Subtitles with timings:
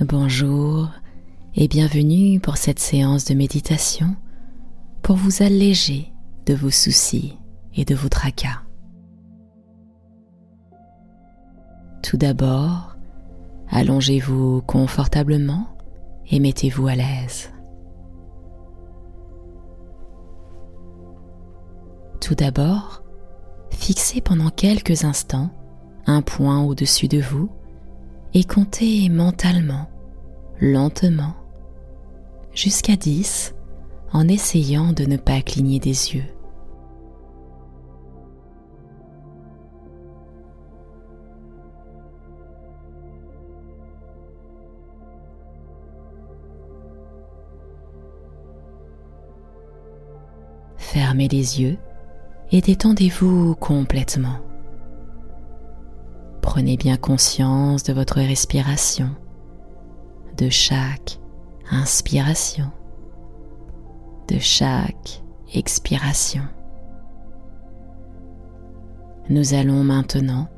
[0.00, 0.88] Bonjour
[1.54, 4.16] et bienvenue pour cette séance de méditation
[5.02, 6.10] pour vous alléger
[6.46, 7.36] de vos soucis
[7.74, 8.62] et de vos tracas.
[12.02, 12.96] Tout d'abord,
[13.68, 15.66] allongez-vous confortablement
[16.30, 17.50] et mettez-vous à l'aise.
[22.22, 23.02] Tout d'abord,
[23.70, 25.50] fixez pendant quelques instants
[26.06, 27.50] un point au-dessus de vous
[28.34, 29.88] et comptez mentalement,
[30.60, 31.34] lentement,
[32.54, 33.54] jusqu'à 10
[34.12, 36.24] en essayant de ne pas cligner des yeux.
[50.76, 51.78] Fermez les yeux
[52.50, 54.49] et détendez-vous complètement.
[56.50, 59.10] Prenez bien conscience de votre respiration,
[60.36, 61.20] de chaque
[61.70, 62.72] inspiration,
[64.26, 65.22] de chaque
[65.54, 66.42] expiration.
[69.28, 70.48] Nous allons maintenant,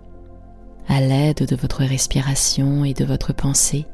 [0.88, 3.86] à l'aide de votre respiration et de votre pensée,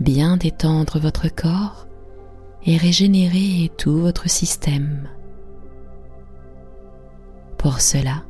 [0.00, 1.88] bien détendre votre corps
[2.64, 5.10] et régénérer tout votre système.
[7.58, 8.22] Pour cela,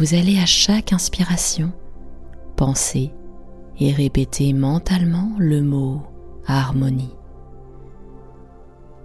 [0.00, 1.72] vous allez à chaque inspiration
[2.56, 3.12] penser
[3.78, 6.00] et répéter mentalement le mot
[6.46, 7.14] harmonie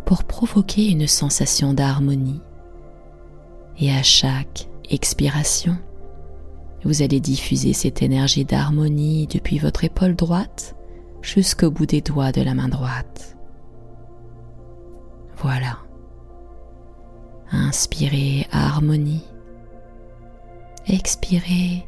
[0.05, 2.39] pour provoquer une sensation d'harmonie.
[3.77, 5.77] Et à chaque expiration,
[6.85, 10.77] vous allez diffuser cette énergie d'harmonie depuis votre épaule droite
[11.21, 13.35] jusqu'au bout des doigts de la main droite.
[15.35, 15.77] Voilà.
[17.51, 19.25] Inspirez harmonie
[20.87, 21.85] expirez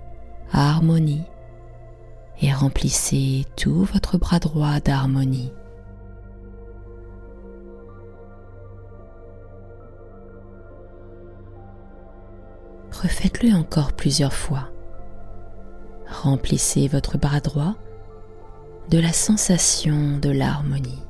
[0.52, 1.23] harmonie
[2.42, 5.52] et remplissez tout votre bras droit d'harmonie.
[12.91, 14.69] Refaites-le encore plusieurs fois.
[16.09, 17.75] Remplissez votre bras droit
[18.90, 21.03] de la sensation de l'harmonie.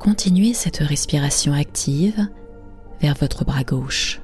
[0.00, 2.26] Continuez cette respiration active
[3.02, 4.22] vers votre bras gauche.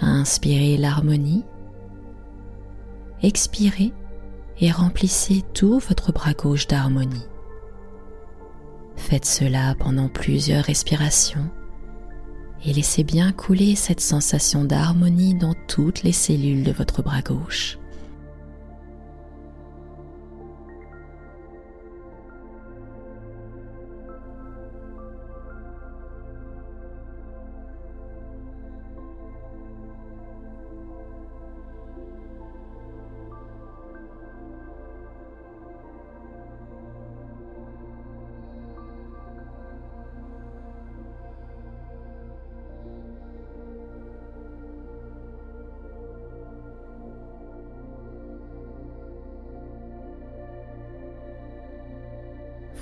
[0.00, 1.44] Inspirez l'harmonie,
[3.22, 3.92] expirez
[4.58, 7.26] et remplissez tout votre bras gauche d'harmonie.
[8.96, 11.50] Faites cela pendant plusieurs respirations
[12.64, 17.78] et laissez bien couler cette sensation d'harmonie dans toutes les cellules de votre bras gauche.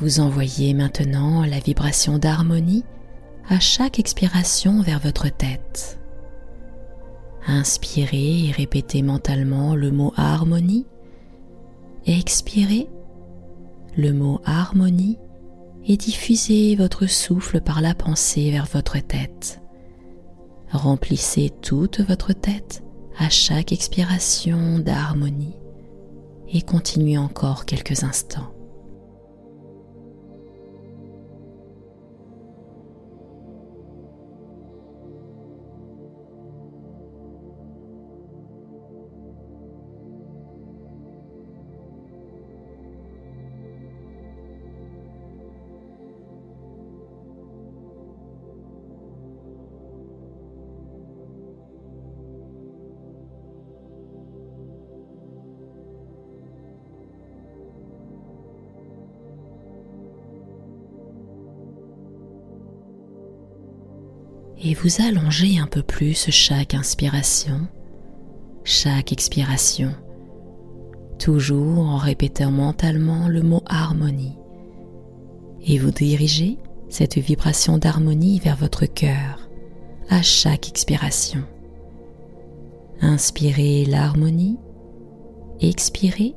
[0.00, 2.84] Vous envoyez maintenant la vibration d'harmonie
[3.48, 5.98] à chaque expiration vers votre tête.
[7.46, 10.86] Inspirez et répétez mentalement le mot harmonie.
[12.06, 12.88] Expirez
[13.96, 15.18] le mot harmonie
[15.84, 19.60] et diffusez votre souffle par la pensée vers votre tête.
[20.70, 22.84] Remplissez toute votre tête
[23.18, 25.56] à chaque expiration d'harmonie
[26.52, 28.52] et continuez encore quelques instants.
[64.60, 67.68] Et vous allongez un peu plus chaque inspiration,
[68.64, 69.94] chaque expiration,
[71.18, 74.36] toujours en répétant mentalement le mot harmonie.
[75.62, 76.58] Et vous dirigez
[76.88, 79.48] cette vibration d'harmonie vers votre cœur
[80.08, 81.44] à chaque expiration.
[83.00, 84.58] Inspirez l'harmonie,
[85.60, 86.34] expirez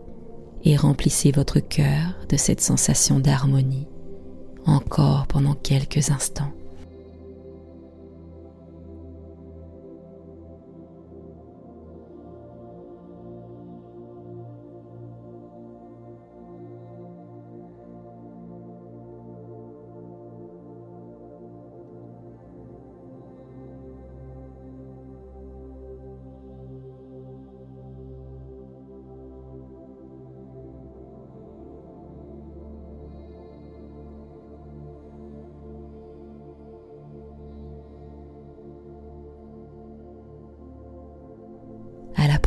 [0.63, 3.87] et remplissez votre cœur de cette sensation d'harmonie
[4.65, 6.51] encore pendant quelques instants.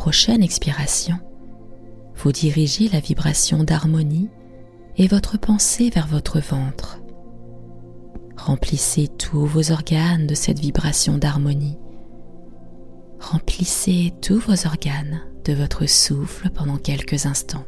[0.05, 1.17] Prochaine expiration,
[2.13, 4.29] vous dirigez la vibration d'harmonie
[4.97, 6.99] et votre pensée vers votre ventre.
[8.37, 11.79] Remplissez tous vos organes de cette vibration d'harmonie.
[13.19, 17.65] Remplissez tous vos organes de votre souffle pendant quelques instants.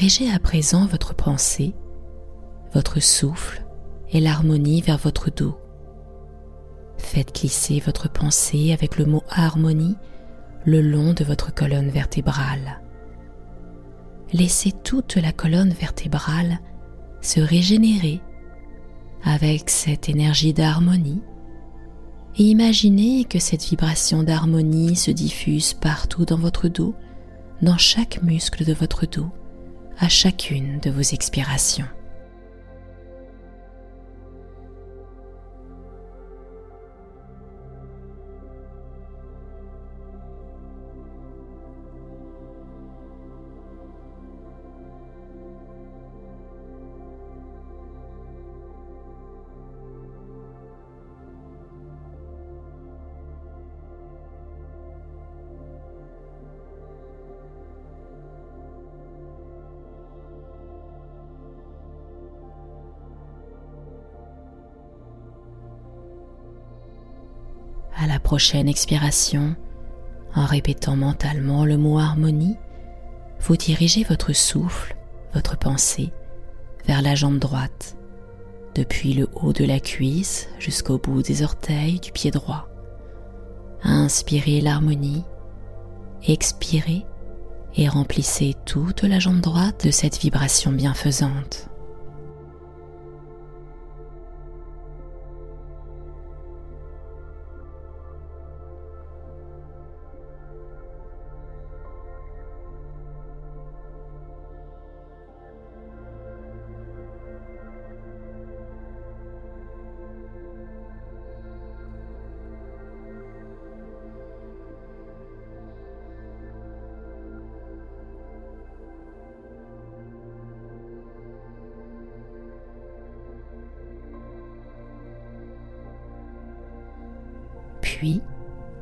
[0.00, 1.74] Dirigez à présent votre pensée,
[2.72, 3.66] votre souffle
[4.08, 5.58] et l'harmonie vers votre dos.
[6.96, 9.96] Faites glisser votre pensée avec le mot harmonie
[10.64, 12.80] le long de votre colonne vertébrale.
[14.32, 16.60] Laissez toute la colonne vertébrale
[17.20, 18.22] se régénérer
[19.22, 21.20] avec cette énergie d'harmonie
[22.38, 26.94] et imaginez que cette vibration d'harmonie se diffuse partout dans votre dos,
[27.60, 29.30] dans chaque muscle de votre dos
[30.00, 31.99] à chacune de vos expirations.
[68.00, 69.54] À la prochaine expiration,
[70.34, 72.56] en répétant mentalement le mot harmonie,
[73.40, 74.96] vous dirigez votre souffle,
[75.34, 76.12] votre pensée,
[76.86, 77.96] vers la jambe droite,
[78.74, 82.68] depuis le haut de la cuisse jusqu'au bout des orteils du pied droit.
[83.82, 85.24] Inspirez l'harmonie,
[86.26, 87.04] expirez
[87.76, 91.69] et remplissez toute la jambe droite de cette vibration bienfaisante.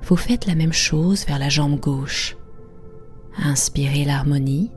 [0.09, 2.39] Vous faites la même chose vers la jambe gauche.
[3.37, 4.73] Inspirez l'harmonie,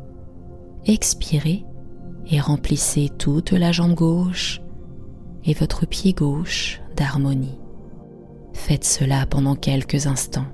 [0.85, 1.63] expirez
[2.29, 4.61] et remplissez toute la jambe gauche
[5.45, 7.57] et votre pied gauche d'harmonie.
[8.53, 10.47] Faites cela pendant quelques instants.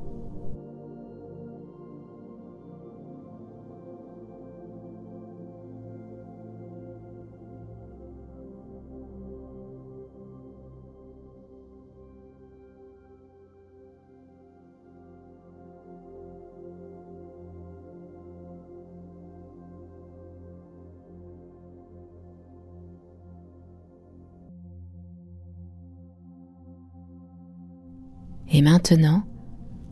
[28.70, 29.24] Maintenant,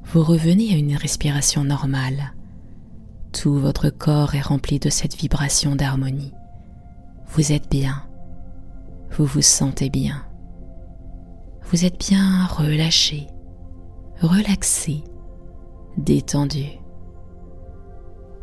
[0.03, 2.33] vous revenez à une respiration normale.
[3.31, 6.33] Tout votre corps est rempli de cette vibration d'harmonie.
[7.27, 8.03] Vous êtes bien.
[9.11, 10.25] Vous vous sentez bien.
[11.71, 13.27] Vous êtes bien relâché,
[14.19, 15.05] relaxé,
[15.97, 16.65] détendu.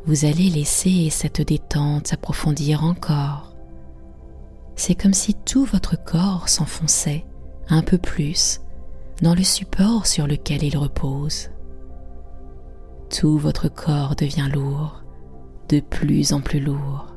[0.07, 3.55] Vous allez laisser cette détente s'approfondir encore.
[4.77, 7.27] C'est comme si tout votre corps s'enfonçait
[7.69, 8.63] un peu plus
[9.21, 11.51] dans le support sur lequel il repose.
[13.11, 15.03] Tout votre corps devient lourd,
[15.69, 17.09] de plus en plus lourd.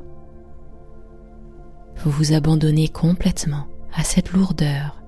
[1.98, 5.02] Vous vous abandonnez complètement à cette lourdeur.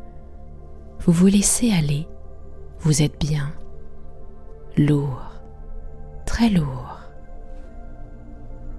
[1.01, 2.07] Vous vous laissez aller.
[2.79, 3.51] Vous êtes bien.
[4.77, 5.31] Lourd,
[6.25, 6.99] très lourd.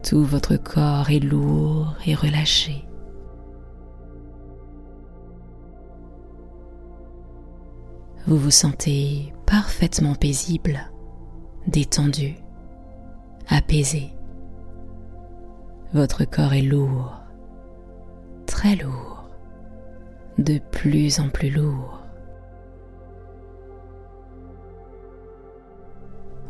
[0.03, 2.88] Tout votre corps est lourd et relâché.
[8.28, 10.90] Vous vous sentez parfaitement paisible,
[11.66, 12.35] détendu,
[13.49, 14.11] apaisé.
[15.94, 17.23] Votre corps est lourd,
[18.44, 19.25] très lourd,
[20.37, 22.02] de plus en plus lourd.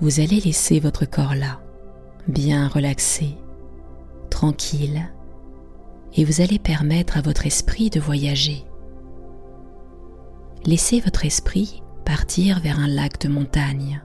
[0.01, 1.61] Vous allez laisser votre corps là,
[2.27, 3.37] bien relaxé,
[4.31, 5.09] tranquille,
[6.17, 8.65] et vous allez permettre à votre esprit de voyager
[10.69, 14.03] laissez votre esprit partir vers un lac de montagne.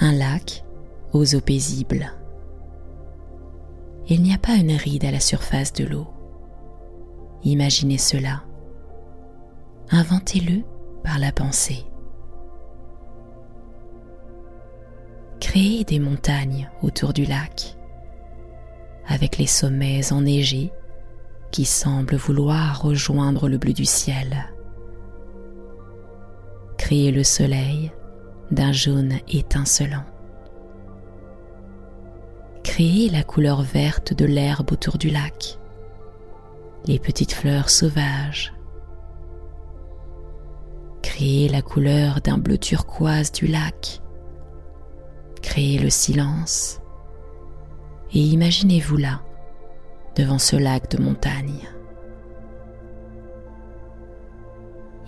[0.00, 0.64] Un lac
[1.12, 2.12] aux eaux paisibles.
[4.08, 6.08] Il n'y a pas une ride à la surface de l'eau.
[7.44, 8.42] Imaginez cela.
[9.90, 10.64] Inventez-le
[11.04, 11.84] par la pensée.
[15.38, 17.76] Créez des montagnes autour du lac,
[19.06, 20.72] avec les sommets enneigés
[21.52, 24.48] qui semble vouloir rejoindre le bleu du ciel.
[26.78, 27.92] Créez le soleil
[28.50, 30.04] d'un jaune étincelant.
[32.64, 35.58] Créez la couleur verte de l'herbe autour du lac,
[36.86, 38.54] les petites fleurs sauvages.
[41.02, 44.00] Créez la couleur d'un bleu turquoise du lac.
[45.42, 46.80] Créez le silence
[48.14, 49.22] et imaginez-vous là
[50.16, 51.68] devant ce lac de montagne.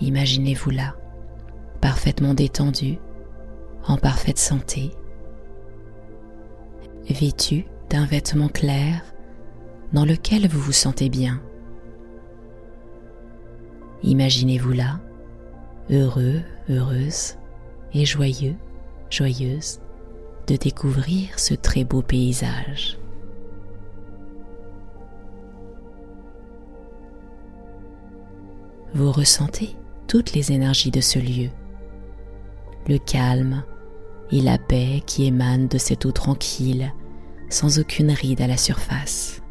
[0.01, 0.97] Imaginez-vous là,
[1.81, 2.99] parfaitement détendu,
[3.87, 4.91] en parfaite santé,
[7.09, 9.03] vêtu d'un vêtement clair
[9.93, 11.41] dans lequel vous vous sentez bien.
[14.03, 15.01] Imaginez-vous là,
[15.91, 17.37] heureux, heureuse
[17.93, 18.57] et joyeux,
[19.11, 19.81] joyeuse
[20.47, 22.99] de découvrir ce très beau paysage.
[28.95, 31.51] Vous ressentez toutes les énergies de ce lieu,
[32.87, 33.65] le calme
[34.31, 36.93] et la paix qui émanent de cette eau tranquille,
[37.49, 39.43] sans aucune ride à la surface,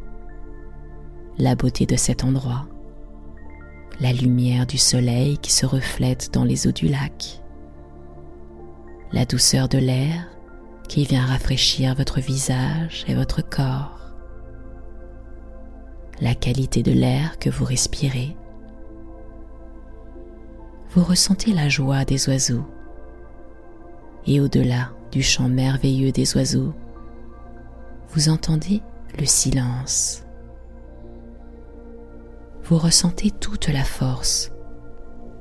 [1.38, 2.68] la beauté de cet endroit,
[4.00, 7.42] la lumière du soleil qui se reflète dans les eaux du lac,
[9.12, 10.30] la douceur de l'air
[10.88, 14.00] qui vient rafraîchir votre visage et votre corps,
[16.22, 18.38] la qualité de l'air que vous respirez,
[20.96, 22.66] vous ressentez la joie des oiseaux.
[24.28, 26.72] Et au-delà du chant merveilleux des oiseaux,
[28.10, 28.82] vous entendez
[29.18, 30.24] le silence.
[32.64, 34.52] Vous ressentez toute la force,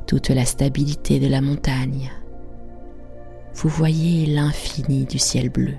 [0.07, 2.11] toute la stabilité de la montagne.
[3.55, 5.75] Vous voyez l'infini du ciel bleu.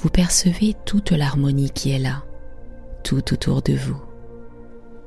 [0.00, 2.24] Vous percevez toute l'harmonie qui est là,
[3.04, 4.11] tout autour de vous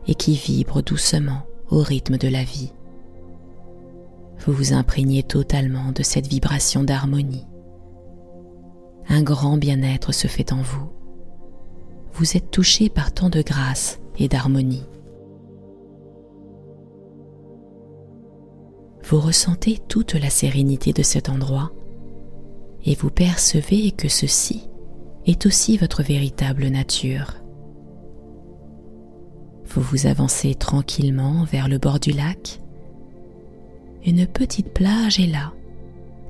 [0.08, 2.72] et qui vibre doucement au rythme de la vie.
[4.46, 7.46] Vous vous imprégnez totalement de cette vibration d'harmonie.
[9.08, 10.90] Un grand bien-être se fait en vous.
[12.14, 14.86] Vous êtes touché par tant de grâce et d'harmonie.
[19.04, 21.72] Vous ressentez toute la sérénité de cet endroit
[22.86, 24.68] et vous percevez que ceci
[25.26, 27.45] est aussi votre véritable nature.
[29.68, 32.62] Vous vous avancez tranquillement vers le bord du lac.
[34.06, 35.54] Une petite plage est là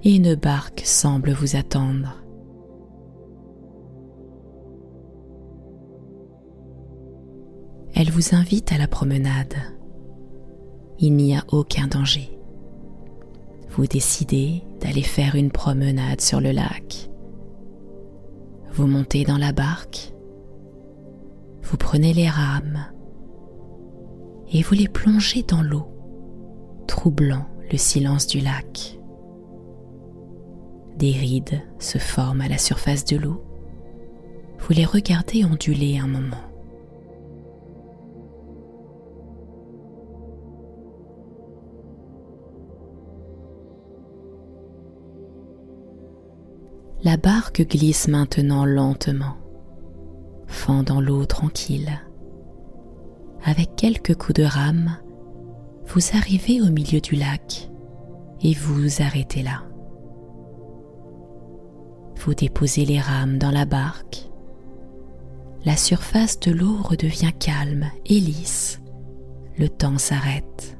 [0.03, 2.21] et une barque semble vous attendre.
[7.93, 9.55] Elle vous invite à la promenade.
[10.99, 12.37] Il n'y a aucun danger.
[13.69, 17.09] Vous décidez d'aller faire une promenade sur le lac.
[18.71, 20.13] Vous montez dans la barque.
[21.61, 22.85] Vous prenez les rames
[24.51, 25.87] et vous les plongez dans l'eau,
[26.87, 28.99] troublant le silence du lac.
[30.97, 33.43] Des rides se forment à la surface de l'eau.
[34.59, 36.37] Vous les regardez onduler un moment.
[47.03, 49.37] La barque glisse maintenant lentement,
[50.47, 51.99] fendant l'eau tranquille.
[53.47, 54.97] Avec quelques coups de rame,
[55.85, 57.69] vous arrivez au milieu du lac
[58.41, 59.61] et vous arrêtez là.
[62.17, 64.31] Vous déposez les rames dans la barque.
[65.63, 68.81] La surface de l'eau redevient calme et lisse.
[69.59, 70.75] Le temps s'arrête.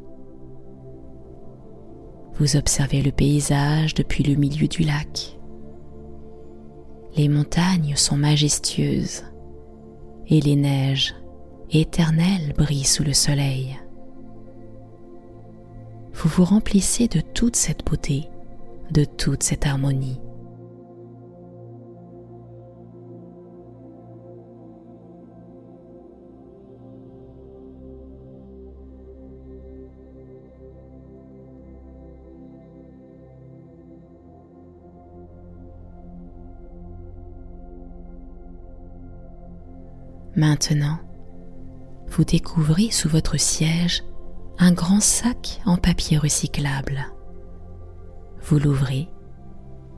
[2.34, 5.38] Vous observez le paysage depuis le milieu du lac.
[7.16, 9.24] Les montagnes sont majestueuses
[10.28, 11.14] et les neiges
[11.72, 13.80] éternelles brillent sous le soleil.
[16.14, 18.30] Vous vous remplissez de toute cette beauté,
[18.92, 20.20] de toute cette harmonie.
[40.38, 41.00] Maintenant,
[42.16, 44.04] vous découvrez sous votre siège
[44.58, 47.08] un grand sac en papier recyclable.
[48.42, 49.10] Vous l'ouvrez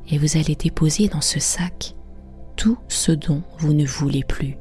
[0.09, 1.95] et vous allez déposer dans ce sac
[2.55, 4.57] tout ce dont vous ne voulez plus.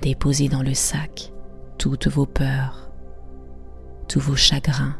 [0.00, 1.32] Déposez dans le sac
[1.78, 2.90] toutes vos peurs,
[4.08, 4.96] tous vos chagrins,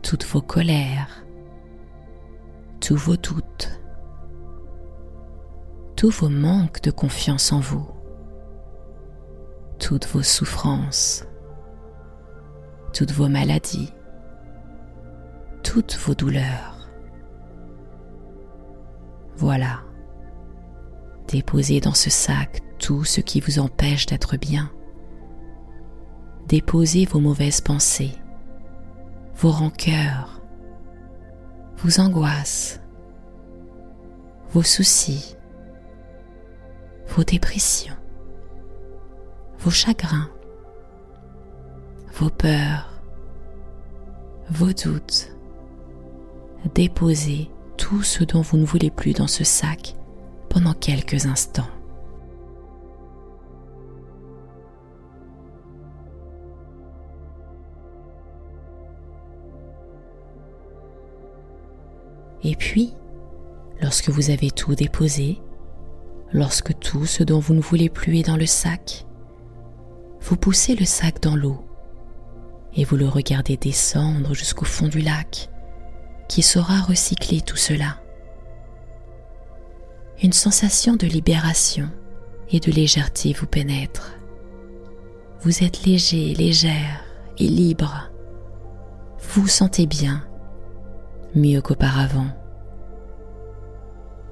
[0.00, 1.22] toutes vos colères,
[2.80, 3.78] tous vos doutes,
[5.96, 7.86] tous vos manques de confiance en vous,
[9.78, 11.24] toutes vos souffrances,
[12.92, 13.92] toutes vos maladies,
[15.62, 16.88] toutes vos douleurs.
[19.36, 19.82] Voilà.
[21.28, 24.70] Déposez dans ce sac tout ce qui vous empêche d'être bien.
[26.48, 28.14] Déposez vos mauvaises pensées,
[29.34, 30.40] vos rancœurs,
[31.76, 32.80] vos angoisses,
[34.50, 35.36] vos soucis,
[37.08, 37.97] vos dépressions,
[39.58, 40.28] vos chagrins,
[42.14, 42.90] vos peurs,
[44.50, 45.32] vos doutes.
[46.74, 49.94] Déposez tout ce dont vous ne voulez plus dans ce sac
[50.48, 51.68] pendant quelques instants.
[62.44, 62.94] Et puis,
[63.80, 65.40] lorsque vous avez tout déposé,
[66.32, 69.06] Lorsque tout ce dont vous ne voulez plus est dans le sac,
[70.28, 71.64] vous poussez le sac dans l'eau
[72.74, 75.48] et vous le regardez descendre jusqu'au fond du lac
[76.28, 77.98] qui saura recycler tout cela.
[80.22, 81.88] Une sensation de libération
[82.50, 84.18] et de légèreté vous pénètre.
[85.40, 87.04] Vous êtes léger, légère
[87.38, 88.10] et libre.
[89.20, 90.24] Vous vous sentez bien,
[91.34, 92.28] mieux qu'auparavant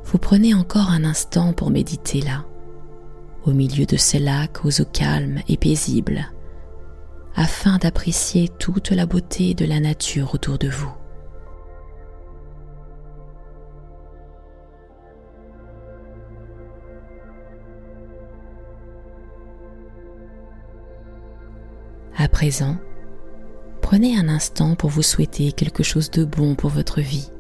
[0.07, 2.45] vous prenez encore un instant pour méditer là,
[3.47, 6.27] au milieu de ces lacs aux eaux calmes et paisibles,
[7.35, 10.93] afin d'apprécier toute la beauté de la nature autour de vous.
[22.19, 22.77] À présent,
[23.81, 27.31] prenez un instant pour vous souhaiter quelque chose de bon pour votre vie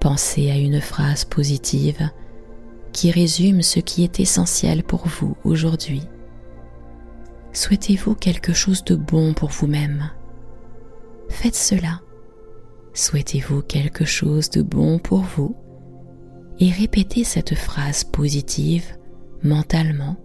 [0.00, 2.10] Pensez à une phrase positive
[2.96, 6.02] qui résume ce qui est essentiel pour vous aujourd'hui.
[7.52, 10.10] Souhaitez-vous quelque chose de bon pour vous-même?
[11.28, 12.00] Faites cela.
[12.94, 15.54] Souhaitez-vous quelque chose de bon pour vous?
[16.58, 18.96] Et répétez cette phrase positive
[19.42, 20.16] mentalement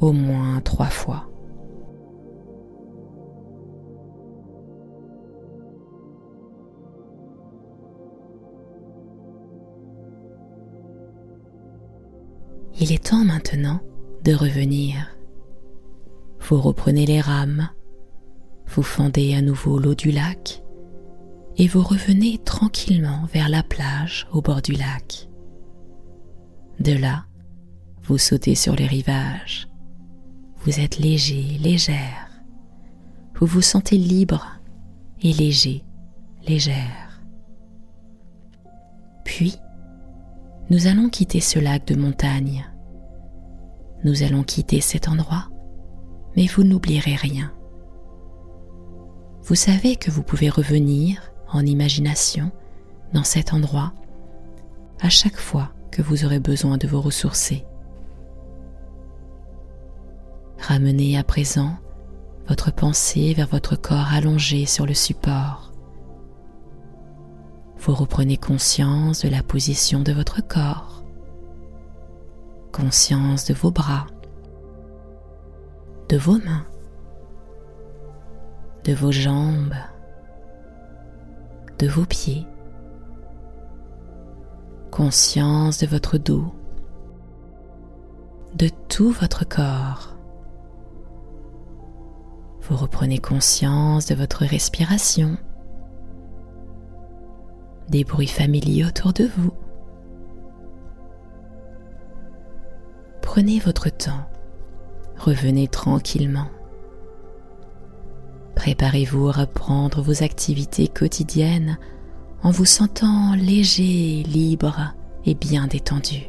[0.00, 1.28] au moins trois fois.
[12.80, 13.80] Il est temps maintenant
[14.24, 15.16] de revenir.
[16.40, 17.68] Vous reprenez les rames,
[18.66, 20.62] vous fendez à nouveau l'eau du lac
[21.56, 25.28] et vous revenez tranquillement vers la plage au bord du lac.
[26.80, 27.26] De là,
[28.02, 29.68] vous sautez sur les rivages.
[30.62, 32.28] Vous êtes léger, légère.
[33.36, 34.46] Vous vous sentez libre
[35.22, 35.84] et léger,
[36.46, 37.22] légère.
[39.24, 39.56] Puis,
[40.70, 42.64] nous allons quitter ce lac de montagne.
[44.02, 45.48] Nous allons quitter cet endroit,
[46.36, 47.52] mais vous n'oublierez rien.
[49.42, 52.50] Vous savez que vous pouvez revenir en imagination
[53.12, 53.92] dans cet endroit
[55.00, 57.64] à chaque fois que vous aurez besoin de vous ressourcer.
[60.58, 61.76] Ramenez à présent
[62.48, 65.63] votre pensée vers votre corps allongé sur le support.
[67.84, 71.04] Vous reprenez conscience de la position de votre corps,
[72.72, 74.06] conscience de vos bras,
[76.08, 76.64] de vos mains,
[78.84, 79.76] de vos jambes,
[81.78, 82.46] de vos pieds,
[84.90, 86.54] conscience de votre dos,
[88.54, 90.16] de tout votre corps.
[92.62, 95.36] Vous reprenez conscience de votre respiration,
[97.88, 99.52] des bruits familiers autour de vous.
[103.22, 104.28] Prenez votre temps,
[105.16, 106.48] revenez tranquillement.
[108.54, 111.78] Préparez-vous à reprendre vos activités quotidiennes
[112.42, 114.94] en vous sentant léger, libre
[115.24, 116.28] et bien détendu.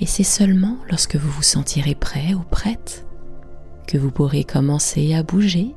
[0.00, 3.06] Et c'est seulement lorsque vous vous sentirez prêt ou prête
[3.86, 5.74] que vous pourrez commencer à bouger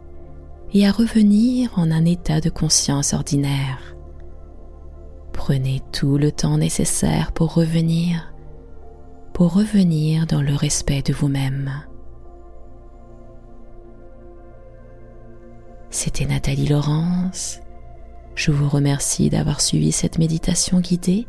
[0.73, 3.95] et à revenir en un état de conscience ordinaire.
[5.33, 8.33] Prenez tout le temps nécessaire pour revenir,
[9.33, 11.71] pour revenir dans le respect de vous-même.
[15.89, 17.59] C'était Nathalie Laurence.
[18.35, 21.27] Je vous remercie d'avoir suivi cette méditation guidée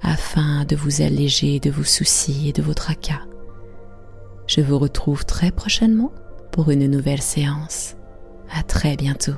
[0.00, 3.26] afin de vous alléger de vos soucis et de vos tracas.
[4.46, 6.12] Je vous retrouve très prochainement
[6.50, 7.97] pour une nouvelle séance.
[8.50, 9.34] À très bientôt.